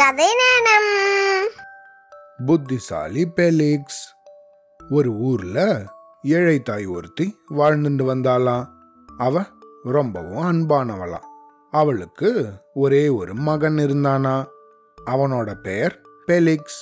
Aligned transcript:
கதை 0.00 0.26
நேரம் 0.26 1.48
புத்திசாலி 2.46 3.26
பெலிக்ஸ். 3.36 4.00
ஒரு 4.90 5.10
ஊர்ல 5.10 5.84
ஏழை 6.22 6.60
தாய் 6.60 6.86
ஒருத்தி 6.86 7.38
வாழ்ந்துட்டு 7.50 8.04
வந்தாளாம் 8.04 8.66
அவ 9.18 9.44
ரொம்பவும் 9.82 10.52
அன்பானவளாம் 10.52 11.26
அவளுக்கு 11.70 12.52
ஒரே 12.74 13.08
ஒரு 13.08 13.34
மகன் 13.34 13.76
இருந்தானா. 13.76 14.44
அவனோட 15.06 15.54
பெயர் 15.54 16.00
பெலிக்ஸ். 16.26 16.80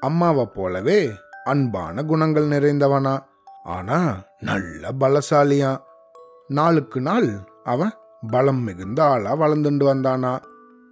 அம்மாவை 0.00 0.46
போலவே 0.46 1.10
அன்பான 1.44 2.02
குணங்கள் 2.02 2.48
நிறைந்தவனா. 2.48 3.18
ஆனா 3.64 4.22
நல்ல 4.38 4.92
பலசாலியா. 5.00 5.78
நாளுக்கு 6.48 7.00
நாள் 7.00 7.38
அவன் 7.64 7.92
பலம் 8.30 8.62
மிகுந்த 8.62 9.04
ஆளா 9.04 9.34
வளர்ந்துட்டு 9.34 9.86
வந்தானா. 9.92 10.38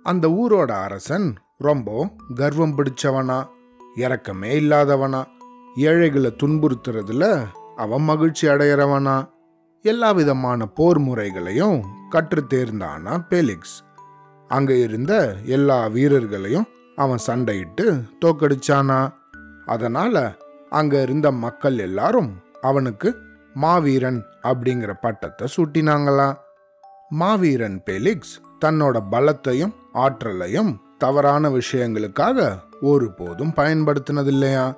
அந்த 0.02 0.28
ஊரோட 0.28 0.70
அரசன் 0.70 1.34
ரொம்ப 1.58 2.10
கர்வம் 2.34 2.78
பிடிச்சவனா 2.78 3.46
இறக்கமே 3.96 4.60
இல்லாதவனா 4.60 5.24
ஏழைகளை 5.76 6.36
துன்புறுத்துறதுல 6.42 7.46
அவன் 7.76 8.02
மகிழ்ச்சி 8.02 8.46
அடையிறவனா 8.46 9.28
எல்லா 9.82 10.12
விதமான 10.12 10.66
போர் 10.66 10.98
முறைகளையும் 10.98 11.84
கற்று 12.10 12.44
தேர்ந்தானா 12.54 13.24
பேலிக்ஸ் 13.30 13.84
அங்க 14.48 14.74
இருந்த 14.74 15.36
எல்லா 15.44 15.86
வீரர்களையும் 15.86 16.66
அவன் 16.96 17.18
சண்டையிட்டு 17.26 18.02
தோக்கடிச்சானா. 18.24 19.12
அதனால 19.66 20.34
அங்க 20.70 21.02
இருந்த 21.02 21.32
மக்கள் 21.32 21.78
எல்லாரும் 21.78 22.38
அவனுக்கு 22.60 23.16
மாவீரன் 23.54 24.24
அப்படிங்கிற 24.42 24.92
பட்டத்தை 25.00 25.48
சூட்டினாங்களாம் 25.56 26.36
மாவீரன் 27.08 27.82
பெலிக்ஸ் 27.86 28.40
தன்னோட 28.64 29.00
பலத்தையும் 29.10 29.74
ஆற்றலையும் 29.92 30.83
தவறான 30.98 31.48
விஷயங்களுக்காக 31.48 32.58
ஒருபோதும் 32.80 33.52
பயன்படுத்தினதில்லையா? 33.56 34.74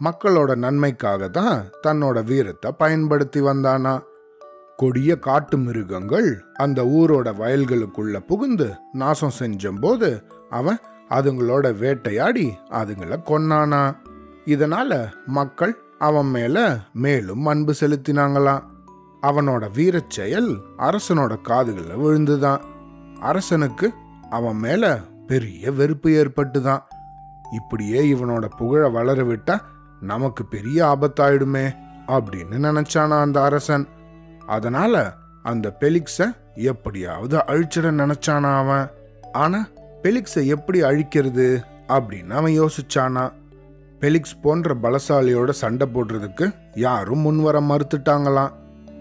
மக்களோட 0.00 0.54
நன்மைக்காக 0.54 1.28
தான் 1.28 1.64
தன்னோட 1.86 2.24
வீரத்தை 2.24 2.72
பயன்படுத்தி 2.72 3.40
வந்தானா? 3.40 4.02
கொடிய 4.76 5.18
காட்டு 5.18 5.58
மிருகங்கள் 5.58 6.44
அந்த 6.54 6.82
ஊரோட 6.82 7.32
வயல்களுக்குள்ள 7.40 8.20
புகுந்து 8.26 8.74
நாசம் 8.92 9.32
செஞ்சபோது 9.38 10.22
அவன் 10.50 10.78
அதுங்களோட 11.08 11.78
வேட்டையாடி 11.78 12.54
அதுங்கள 12.70 13.16
கொன்னானா? 13.26 13.96
இதனால 14.44 15.10
மக்கள் 15.26 15.76
அவன் 15.98 16.26
மேல 16.26 16.78
மேலும் 16.92 17.46
அன்பு 17.46 17.74
செலுத்தினாங்களாம் 17.80 18.62
அவனோட 19.22 19.70
வீரச் 19.72 20.10
செயல் 20.10 20.58
அரசனோட 20.78 21.40
காதுகளில் 21.40 21.96
விழுந்துதான். 21.96 22.60
அரசனுக்கு 23.20 23.92
அவன் 24.30 24.56
மேல 24.56 25.00
பெரிய 25.26 25.72
வெறுப்பு 25.72 26.10
ஏற்பட்டுதான். 26.10 26.82
இப்படியே 27.52 28.14
இவனோட 28.14 28.44
புகழ 28.56 28.88
வளர 28.88 29.22
விட்டா 29.22 29.60
நமக்கு 30.00 30.44
பெரிய 30.44 30.84
ஆபத்தாயிடுமே 30.86 31.74
அப்படின்னு 32.06 32.84
நினைச்சானா 32.90 33.20
அந்த 33.20 33.42
அரசன். 33.42 33.88
அதனால 34.46 35.14
அந்த 35.42 35.76
பெலிக்ஸ 35.80 36.36
எப்படியாவது 36.54 37.36
அழிச்சிட 37.36 37.90
நினைச்சானா 37.94 38.56
அவன். 38.56 38.90
ஆனா 39.32 39.68
பெலிக்ஸை 40.02 40.46
எப்படி 40.46 40.82
அழிக்கிறது 40.82 41.64
அப்படின்னு 41.88 42.30
அவன் 42.30 42.60
யோசிச்சானா. 42.60 43.32
பெலிக்ஸ் 44.00 44.40
போன்ற 44.42 44.74
பலசாலியோட 44.74 45.50
சண்டை 45.50 45.88
போடுறதுக்கு 45.94 46.54
யாரும் 46.74 47.18
முன்வர 47.18 47.60
மறுத்துட்டாங்களாம். 47.60 48.50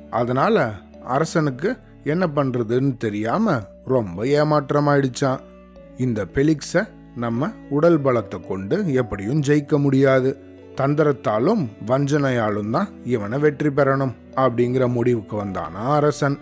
அதனால 0.10 0.72
அரசனுக்கு 1.06 1.78
என்ன 2.04 2.28
பண்றதுன்னு 2.28 2.98
தெரியாம 2.98 3.60
ரொம்ப 3.86 4.24
ஏமாற்றமாயிடுச்சான் 4.24 5.40
இந்த 5.98 6.26
பெலிக்ஸை 6.26 6.88
நம்ம 7.16 7.50
உடல் 7.70 8.00
பலத்தை 8.00 8.48
கொண்டு 8.48 8.94
எப்படியும் 8.94 9.42
ஜெயிக்க 9.42 9.78
முடியாது. 9.78 10.38
தந்திரத்தாலும் 10.76 11.68
வஞ்சனையாலும் 11.88 12.70
தான் 12.70 12.90
இவனை 13.04 13.40
வெற்றி 13.40 13.70
பெறணும் 13.70 14.14
அப்படிங்கிற 14.36 14.88
முடிவுக்கு 14.88 15.44
வந்தானா 15.44 15.84
அரசன். 15.98 16.38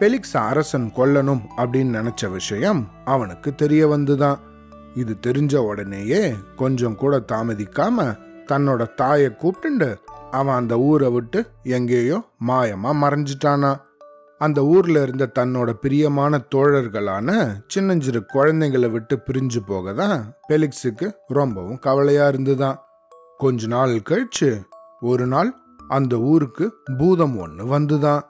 பெலிக்ஸ் 0.00 0.36
அரசன் 0.36 0.92
கொல்லணும் 0.96 1.40
அப்படின்னு 1.56 1.96
நினைச்ச 2.00 2.30
விஷயம் 2.30 2.88
அவனுக்கு 3.04 3.54
தெரிய 3.54 3.86
வந்துதான். 3.86 4.38
இது 4.94 5.16
தெரிஞ்ச 5.26 5.56
உடனேயே 5.56 6.34
கொஞ்சம் 6.56 6.96
கூட 6.96 7.24
தாமதிக்காம 7.32 8.16
தன்னோட 8.50 8.94
தாயை 8.94 9.30
கூப்பிட்டுண்டு 9.42 9.96
அவன் 10.30 10.54
அந்த 10.54 10.78
ஊரை 10.78 11.10
விட்டு 11.10 11.46
எங்கேயோ 11.62 12.24
மாயமா 12.46 12.92
மறைஞ்சிட்டானா. 13.02 13.76
அந்த 14.38 14.64
ஊர்ல 14.64 15.02
இருந்த 15.02 15.30
தன்னோட 15.38 15.72
பிரியமான 15.72 16.40
தோழர்களான 16.54 17.60
சின்னஞ்சிறு 17.66 18.26
குழந்தைங்களை 18.34 18.90
விட்டு 18.90 19.22
பிரிஞ்சு 19.26 19.56
போக 19.66 19.92
தான் 19.92 20.32
பெலிக்ஸுக்கு 20.48 21.12
ரொம்பவும் 21.26 21.78
கவலையா 21.78 22.28
இருந்துதான். 22.28 22.80
கொஞ்ச 23.38 23.66
நாள் 23.66 23.90
கழிச்சு 23.90 24.64
ஒரு 25.00 25.26
நாள் 25.26 25.54
அந்த 25.88 26.16
ஊருக்கு 26.16 26.74
பூதம் 26.98 27.38
ஒன்று 27.38 27.78
வந்துதான். 27.78 28.20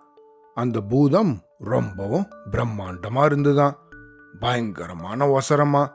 அந்த 0.55 0.81
பூதம் 0.81 1.41
ரொம்பவும் 1.59 2.27
பிரம்மாண்டமா 2.51 3.25
இருந்துதான். 3.25 3.79
பயங்கரமான 4.41 5.39
ஒசரமா. 5.39 5.93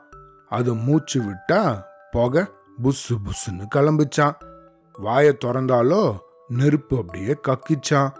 அது 0.48 0.74
மூச்சு 0.74 1.22
விட்டா 1.22 1.82
புகை 2.10 2.42
புஸ்ஸு 2.82 3.16
புஸ்ஸுன்னு 3.24 3.66
கிளம்பிச்சான். 3.74 4.34
வாயை 4.92 5.36
திறந்தாலோ 5.44 6.16
நெருப்பு 6.48 6.96
அப்படியே 6.96 7.36
கக்கிச்சான். 7.48 8.10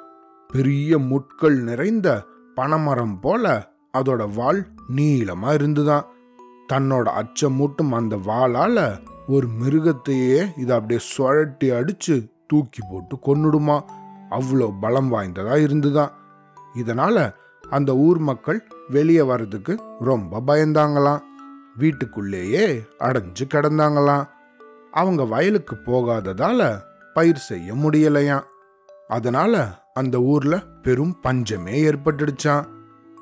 பெரிய 0.52 0.98
முட்கள் 0.98 1.62
நிறைந்த 1.62 2.24
பனைமரம் 2.54 3.20
போல 3.20 3.72
அதோட 3.98 4.34
வால் 4.34 4.66
நீளமா 4.96 5.54
இருந்துதான். 5.54 6.04
தன்னோட 6.72 7.02
அச்சம் 7.02 7.60
மூட்டும் 7.60 7.90
அந்த 7.90 8.16
வாளால 8.16 8.98
ஒரு 9.26 9.46
மிருகத்தையே 9.62 10.58
இதை 10.58 10.76
அப்படியே 10.76 11.00
சுழட்டி 11.16 11.70
அடிச்சு 11.70 12.32
தூக்கி 12.46 12.80
போட்டு 12.90 13.16
கொன்னுடுமா. 13.16 13.80
அவ்வளோ 14.30 14.72
பலம் 14.80 15.12
வாய்ந்ததா 15.12 15.62
இருந்துதான். 15.62 16.10
இதனால 16.74 17.32
அந்த 17.70 17.94
ஊர் 17.94 18.18
மக்கள் 18.18 18.66
வெளியே 18.88 19.22
வர்றதுக்கு 19.22 19.80
ரொம்ப 20.00 20.42
பயந்தாங்களாம். 20.46 21.20
வீட்டுக்குள்ளேயே 21.76 22.82
அடைஞ்சு 22.98 23.44
கிடந்தாங்களாம். 23.54 24.28
அவங்க 24.92 25.24
வயலுக்கு 25.24 25.76
போகாததால 25.86 26.80
பயிர் 27.14 27.36
செய்ய 27.36 27.74
முடியலையாம். 27.74 28.44
அதனால 29.08 29.82
அந்த 30.00 30.16
ஊர்ல 30.32 30.54
பெரும் 30.82 31.14
பஞ்சமே 31.20 31.74
ஏற்பட்டுடுச்சான் 31.90 32.66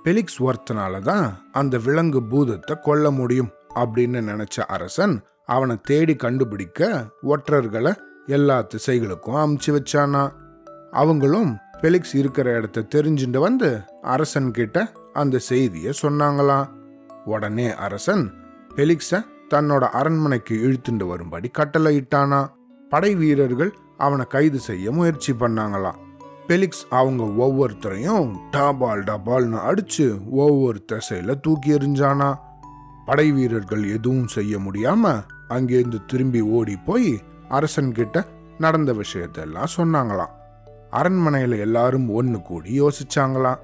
பெலிக்ஸ் 0.05 0.41
ஒருத்தனால 0.41 1.01
தான் 1.01 1.27
அந்த 1.53 1.75
விலங்கு 1.87 2.21
பூதத்தை 2.23 2.75
கொல்ல 2.81 3.11
முடியும் 3.11 3.51
அப்படின்னு 3.75 4.21
நினைச்ச 4.31 4.61
அரசன் 4.77 5.17
அவனை 5.47 5.75
தேடி 5.83 6.15
கண்டுபிடிக்க 6.17 6.89
ஒற்றர்களை 7.23 7.93
எல்லா 8.27 8.57
திசைகளுக்கும் 8.73 9.39
அமுச்சு 9.43 9.71
வச்சானா. 9.77 10.23
அவங்களும் 10.93 11.51
பெலிக்ஸ் 11.83 12.15
இருக்கிற 12.21 12.47
இடத்த 12.57 12.87
தெரிஞ்சுட்டு 12.95 13.39
வந்து 13.39 13.69
அரசன் 14.15 14.51
கிட்ட 14.51 14.79
அந்த 15.13 15.39
செய்தியை 15.51 15.93
சொன்னாங்களாம். 16.03 16.69
உடனே 17.25 17.69
அரசன் 17.87 18.25
பெலிக்ஸ 18.77 19.21
தன்னோட 19.55 19.85
அரண்மனைக்கு 20.01 20.55
இழுத்துண்டு 20.67 21.07
வரும்படி 21.13 21.49
கட்டளை 21.59 21.93
இட்டானா. 22.01 22.41
படை 22.93 23.13
வீரர்கள் 23.15 23.73
அவனை 23.97 24.27
கைது 24.35 24.59
செய்ய 24.69 24.91
முயற்சி 24.91 25.33
பண்ணாங்களாம். 25.33 25.99
பெலிக்ஸ் 26.49 26.87
அவங்க 26.91 27.45
ஒவ்வொருத்தரையும் 27.45 28.37
டபால் 28.53 29.03
டபால்னு 29.05 29.59
அடிச்சு 29.59 30.29
ஒவ்வொரு 30.31 30.85
திசையில 30.93 31.41
தூக்கி 31.41 31.73
எறிஞ்சானா? 31.73 32.39
படை 33.07 33.33
வீரர்கள் 33.33 33.93
எதுவும் 33.93 34.29
செய்ய 34.29 34.59
முடியாம 34.59 35.25
அங்கேருந்து 35.49 36.05
திரும்பி 36.07 36.41
ஓடி 36.41 36.77
போய் 36.77 37.23
அரசன் 37.49 37.93
கிட்ட 37.93 38.25
நடந்த 38.59 38.93
விஷயத்தெல்லாம் 38.93 39.67
சொன்னாங்களாம். 39.77 40.31
அரண்மனையில 40.93 41.59
எல்லாரும் 41.59 42.11
ஒன்று 42.11 42.43
கூடி 42.43 42.83
யோசிச்சாங்களாம். 42.83 43.59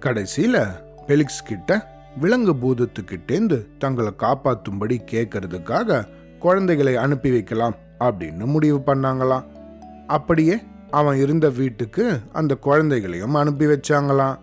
கடைசியில 0.00 0.66
பெலிக்ஸ் 1.06 1.44
கிட்ட 1.44 1.90
விலங்கு 2.20 2.54
பூதத்துக்கிட்டேந்து 2.54 3.66
தங்களை 3.78 4.12
காப்பாத்தும்படி 4.18 4.98
கேட்கறதுக்காக 5.10 6.04
குழந்தைகளை 6.38 6.96
அனுப்பி 6.96 7.30
வைக்கலாம் 7.30 7.74
அப்படின்னு 8.00 8.44
முடிவு 8.44 8.78
பண்ணாங்களாம். 8.78 9.44
அப்படியே 10.06 10.62
அவன் 10.98 11.18
இருந்த 11.18 11.46
வீட்டுக்கு 11.58 12.04
அந்த 12.32 12.52
குழந்தைகளையும் 12.66 13.38
அனுப்பி 13.40 13.66
வச்சாங்களாம் 13.66 14.40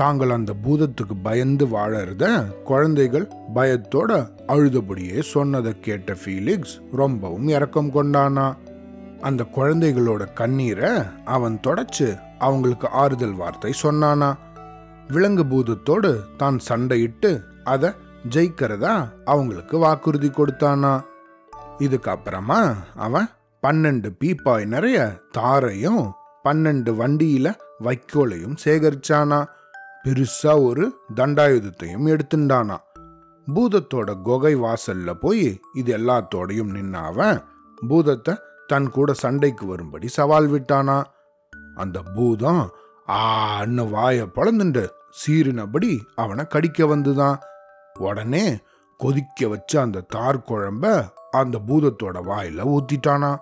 தாங்கள் 0.00 0.30
அந்த 0.30 0.52
பூதத்துக்கு 0.64 1.14
பயந்து 1.22 1.64
வாழறத 1.66 2.24
குழந்தைகள் 2.62 3.26
பயத்தோட 3.54 4.10
அழுதபடியே 4.46 5.20
சொன்னதை 5.34 5.72
கேட்ட 5.80 6.12
ஃபீலிக்ஸ் 6.12 6.74
ரொம்பவும் 6.92 7.48
இரக்கம் 7.48 7.90
கொண்டானா. 7.94 8.46
அந்த 9.20 9.42
குழந்தைகளோட 9.56 10.22
கண்ணீரை 10.32 10.90
அவன் 11.24 11.56
தொடச்சு 11.66 12.08
அவங்களுக்கு 12.38 12.88
ஆறுதல் 13.02 13.38
வார்த்தை 13.40 13.72
சொன்னானா. 13.82 14.30
விலங்கு 15.08 15.44
பூதத்தோடு 15.44 16.10
தான் 16.36 16.58
சண்டையிட்டு 16.68 17.30
அதை 17.64 17.90
ஜெயிக்கிறதா 18.30 18.94
அவங்களுக்கு 19.24 19.78
வாக்குறுதி 19.78 20.30
கொடுத்தானா. 20.30 20.94
இதுக்கப்புறமா 21.78 22.60
அவன் 22.96 23.28
பன்னெண்டு 23.66 24.08
பீப்பாய் 24.20 24.64
நிறைய 24.64 25.20
தாரையும் 25.38 26.10
பன்னெண்டு 26.44 26.90
வண்டியில 26.92 27.54
வைக்கோலையும் 27.84 28.56
சேகரிச்சானா? 28.64 29.46
பெருசா 30.04 30.62
ஒரு 30.62 31.00
தண்டாயுதத்தையும் 31.14 32.06
எடுத்துண்டானா? 32.06 32.76
பூதத்தோட 33.54 34.22
குகை 34.22 34.56
வாசல்ல 34.56 35.12
போய் 35.12 35.60
இது 35.72 35.96
எல்லாத்தோடையும் 35.96 36.70
நின்னாவன் 36.74 37.42
பூதத்தை 37.86 38.34
தன் 38.66 38.90
கூட 38.90 39.12
சண்டைக்கு 39.12 39.66
வரும்படி 39.66 40.08
சவால் 40.08 40.48
விட்டானா? 40.48 41.02
அந்த 41.74 42.02
பூதம் 42.14 42.70
ஆன்னு 43.08 43.84
வாய 43.94 44.26
பழந்துண்டு 44.34 44.88
சீறினபடி 45.20 46.00
அவனை 46.14 46.46
கடிக்க 46.46 46.84
வந்துதான். 46.84 47.36
உடனே 47.98 48.58
கொதிக்க 48.96 49.48
வச்ச 49.48 49.80
அந்த 49.80 50.00
தார் 50.00 50.38
குழம்ப 50.38 51.14
அந்த 51.30 51.60
பூதத்தோட 51.66 52.16
வாயில 52.30 52.76
ஊத்திட்டானா? 52.76 53.38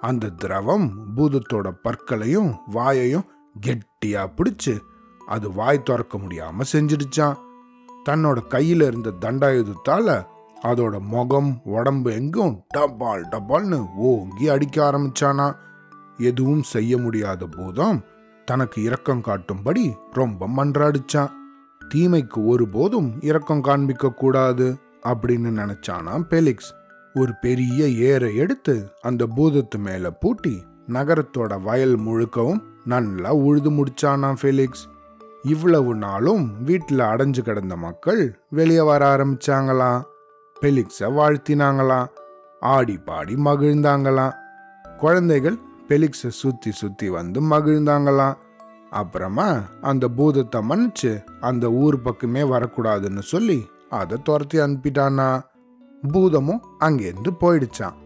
அந்த 0.00 0.28
திரவம் 0.28 0.92
பூதத்தோட 1.16 1.70
பற்களையும் 1.82 2.54
வாயையும் 2.70 3.26
கெட்டியா 3.66 4.30
பிடிச்சு 4.36 4.78
அது 5.26 5.52
வாய் 5.52 5.82
திறக்க 5.82 6.18
முடியாம 6.18 6.64
செஞ்சிடுச்சான் 6.72 7.36
தன்னோட 8.08 8.36
கையில 8.50 8.86
இருந்த 8.86 9.12
தண்டாயுதத்தால 9.20 10.26
அதோட 10.62 11.00
முகம் 11.00 11.60
உடம்பு 11.64 12.12
எங்கும் 12.12 12.64
டபால் 12.76 13.22
டபால்னு 13.30 13.86
ஓங்கி 13.96 14.48
அடிக்க 14.48 14.90
ஆரம்பிச்சானா 14.90 15.56
எதுவும் 16.18 16.62
செய்ய 16.62 16.98
முடியாத 16.98 17.46
பூதம் 17.46 18.04
தனக்கு 18.44 18.82
இரக்கம் 18.82 19.22
காட்டும்படி 19.22 19.94
ரொம்ப 20.12 20.48
மன்றாடிச்சான். 20.48 21.30
தீமைக்கு 21.94 22.46
ஒருபோதும் 22.46 23.16
இரக்கம் 23.20 23.60
காண்பிக்க 23.60 24.12
கூடாது 24.12 24.78
அப்படின்னு 25.02 25.50
நினைச்சானா 25.50 26.24
பெலிக்ஸ். 26.30 26.75
ஒரு 27.18 27.32
பெரிய 27.40 27.88
ஏரை 27.88 28.36
எடுத்து 28.36 28.90
அந்த 29.00 29.26
பூதத்து 29.36 29.78
மேல 29.78 30.10
பூட்டி 30.10 30.64
நகரத்தோட 30.88 31.62
வயல் 31.62 32.00
முழுக்கவும் 32.00 32.60
நல்லா 32.84 33.32
உழுது 33.32 33.70
முடிச்சானா 33.70 34.34
ஃபெலிக்ஸ். 34.42 34.82
இவ்வளவு 35.42 35.94
நாளும் 35.94 36.62
வீட்டில் 36.64 36.98
அடைஞ்சு 36.98 37.40
கிடந்த 37.40 37.76
மக்கள் 37.76 38.38
வெளியே 38.50 38.80
வர 38.80 39.16
ஆரம்பிச்சாங்களாம். 39.16 40.02
பெலிக்ஸை 40.62 41.08
வாழ்த்தினாங்களாம். 41.18 42.06
ஆடி 42.60 42.96
பாடி 42.98 43.34
மகிழ்ந்தாங்களாம். 43.34 44.32
குழந்தைகள் 44.98 45.56
பெலிக்ஸை 45.88 46.28
சுத்தி 46.28 46.70
சுத்தி 46.70 47.08
வந்து 47.08 47.42
மகிழ்ந்தாங்களாம். 47.42 48.36
அப்புறமா 48.90 49.60
அந்த 49.80 50.08
பூதத்தை 50.08 50.60
மன்னிச்சு 50.68 51.24
அந்த 51.40 51.70
ஊர் 51.70 52.02
பக்கமே 52.02 52.42
வரக்கூடாதுன்னு 52.42 53.18
சொல்லி 53.18 53.66
அதை 53.90 54.18
துரத்தி 54.24 54.58
அனுப்பிட்டானா. 54.58 55.42
பூதமும் 56.12 56.62
அங்கேருந்து 56.80 57.30
போயிடுச்சான். 57.40 57.96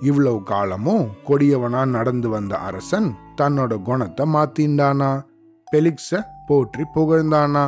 இவ்வளவு 0.00 0.42
காலமும் 0.42 1.08
கொடியவனா 1.26 1.86
நடந்து 1.86 2.28
வந்த 2.28 2.56
அரசன் 2.56 3.14
தன்னோட 3.40 3.82
குணத்தை 3.82 4.26
மாத்திண்டானா. 4.34 5.24
பெலிக்ஸ 5.72 6.20
போற்றி 6.46 6.84
புகழ்ந்தானா. 6.94 7.64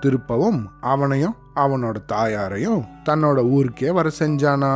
திருப்பவும் 0.00 0.66
அவனையும் 0.80 1.36
அவனோட 1.56 1.96
தாயாரையும் 2.06 2.84
தன்னோட 3.08 3.50
ஊருக்கே 3.50 3.90
வர 3.90 4.10
செஞ்சானா. 4.18 4.72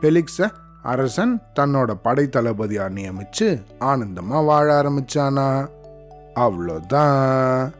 பெலிக்ஸ 0.00 0.50
அரசன் 0.82 1.42
தன்னோட 1.60 1.90
படை 2.02 2.28
தளபதியா 2.32 2.86
நியமிச்சு 2.96 3.62
ஆனந்தமா 3.80 4.44
வாழ 4.44 4.82
ஆரம்பிச்சானா. 4.82 5.68
அவ்வளோதான். 6.34 7.72